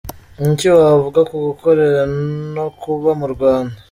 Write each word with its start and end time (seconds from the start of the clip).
Ni 0.39 0.49
iki 0.55 0.67
wavuga 0.77 1.19
ku 1.29 1.35
gukorera 1.47 2.01
no 2.55 2.65
kuba 2.81 3.09
mu 3.19 3.27
Rwanda?. 3.33 3.73